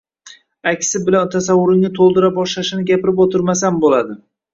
aksi 0.69 1.01
bilan 1.09 1.29
tasavvuringni 1.35 1.91
to‘ldira 1.99 2.31
boshlashini 2.39 2.87
gapirib 2.93 3.21
o‘tirmasam 3.27 3.79
bo‘ladi. 3.85 4.19